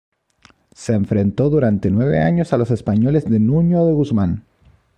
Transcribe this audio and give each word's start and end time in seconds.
Se 0.73 0.93
enfrentó 0.95 1.51
durante 1.51 1.91
nueve 1.91 2.19
años 2.23 2.53
a 2.53 2.57
los 2.57 2.71
españoles 2.71 3.29
de 3.29 3.39
Nuño 3.39 3.85
de 3.85 3.93
Guzmán. 3.93 4.43